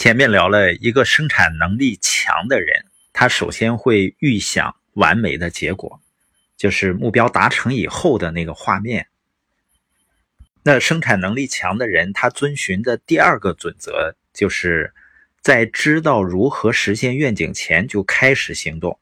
[0.00, 6.00] 前面聊了一个生产能力强的人，他首先会预想完美的结果，
[6.56, 9.08] 就是目标达成以后的那个画面。
[10.62, 14.94] 那生产能力强的人，他遵循的第二个准则，就是
[15.42, 18.98] 在知道如何实现愿景前就开始行动。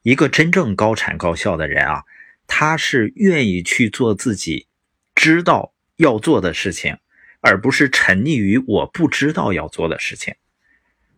[0.00, 2.04] 一个真正高产高效的人啊，
[2.46, 4.68] 他是愿意去做自己
[5.14, 6.96] 知道要做的事情。
[7.40, 10.34] 而不是沉溺于我不知道要做的事情。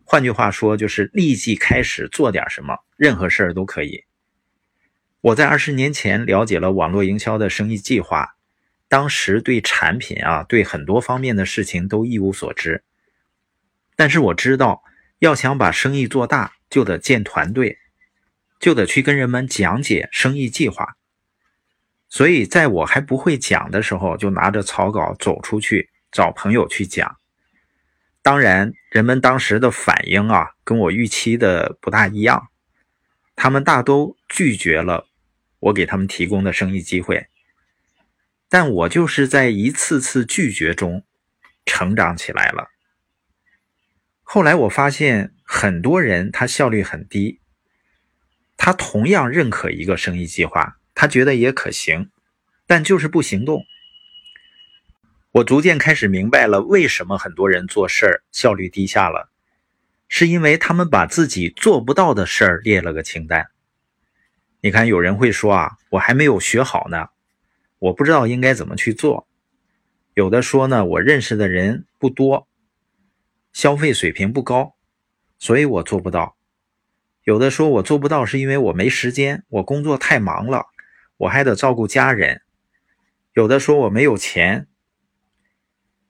[0.03, 4.05] 换句话说，就是立即开始做点什么，任何事儿都可以。
[5.21, 8.35] 我在二十年前了解了网络营销的生意计划，
[8.87, 12.83] 当时对产品啊，对很多方面的事情都一无所知。
[13.95, 14.81] 但是我知道，
[15.19, 17.77] 要想把生意做大，就得建团队，
[18.59, 20.95] 就得去跟人们讲解生意计划。
[22.07, 25.91] 所以在我还不会讲的时候，就拿着草稿走出去。
[26.11, 27.17] 找朋友去讲，
[28.21, 32.49] 当然，人们当时的反应啊，跟我预期的不大一样，
[33.35, 35.07] 他们大都拒绝了
[35.59, 37.27] 我给他们提供的生意机会。
[38.49, 41.03] 但我就是在一次次拒绝中
[41.65, 42.69] 成长起来了。
[44.23, 47.39] 后来我发现，很多人他效率很低，
[48.57, 52.09] 他同样认可一个生意计划，他觉得也可行，
[52.65, 53.63] 但就是不行动。
[55.31, 59.29] 我逐渐开始明白了，为什么很多人做事儿效率低下了，
[60.07, 63.47] 是因为他们把自己做不到的事儿列了个清单。
[64.61, 67.09] 你看，有人会说啊，我还没有学好呢，
[67.77, 69.27] 我不知道应该怎么去做。
[70.15, 72.47] 有的说呢，我认识的人不多，
[73.53, 74.75] 消费水平不高，
[75.37, 76.35] 所以我做不到。
[77.23, 80.65] 有的说我做不到是因为我没时间，我工作太忙了，
[81.17, 82.41] 我还得照顾家人。
[83.33, 84.65] 有的说我没有钱。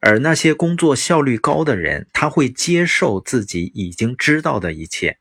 [0.01, 5.17] 而那些工作效率高的人，他会接受自己已经知道的一切，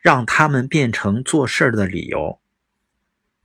[0.00, 2.40] 让他们变成做事儿的理由。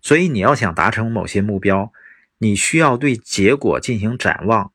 [0.02, 1.94] 所以，你要想达成某些目标，
[2.40, 4.74] 你需要对结果进行展望，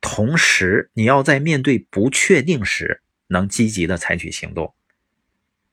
[0.00, 4.74] 同时你要在面对不确定时能积极的采取行动。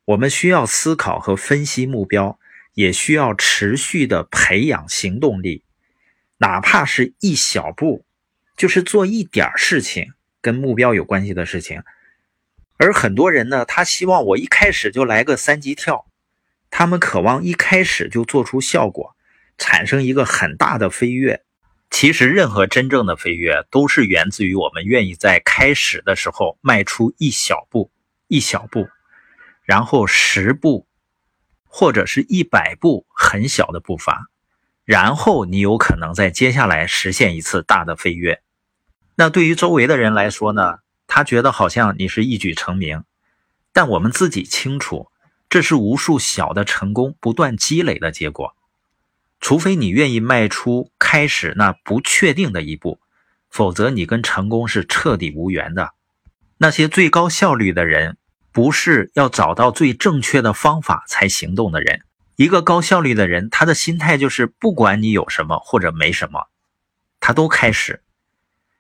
[0.05, 2.39] 我们需要思考和分析目标，
[2.75, 5.63] 也需要持续的培养行动力，
[6.37, 8.05] 哪怕是一小步。
[8.55, 11.81] 就是做一点事情跟目标有关系的事情，
[12.77, 16.05] 而很多人呢，他希望我一开始就来个三级跳，
[16.69, 19.15] 他们渴望一开始就做出效果，
[19.57, 21.43] 产生一个很大的飞跃。
[21.89, 27.91] 其实，任何真正的飞跃都是源自于我们愿意在开始的时候迈出一小步，
[28.27, 28.87] 一小步，
[29.63, 30.87] 然后十步，
[31.65, 34.27] 或者是一百步很小的步伐。
[34.85, 38.41] 然后你有可能在接下来实现一次大的飞跃。
[39.15, 40.79] 那对于周围的人来说呢？
[41.05, 43.03] 他觉得好像你是一举成名，
[43.71, 45.11] 但我们自己清楚，
[45.47, 48.55] 这是无数小的成功不断积累的结果。
[49.39, 52.99] 除非你愿意迈出开始那不确定的一步，
[53.51, 55.91] 否则你跟成功是彻底无缘的。
[56.57, 58.17] 那些最高效率的人，
[58.51, 62.05] 不是要找到最正确的方法才行动的人。
[62.35, 66.47] 一个高效率的人，他的心态就是，不管你有什么或者没什么，
[67.19, 68.03] 他都开始，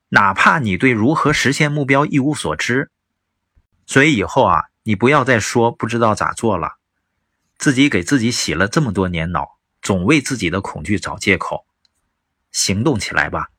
[0.09, 2.89] 哪怕你对如何实现目标一无所知。
[3.85, 6.77] 所以以后啊，你不要再说不知道咋做了，
[7.57, 11.67] 自己给自己洗了这么多年脑，总为自己的恐惧找借口，
[12.51, 13.49] 行动起来吧。